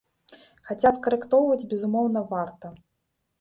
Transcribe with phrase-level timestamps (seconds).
[0.69, 2.73] Хаця скарэктоўваць, безумоўна, варта.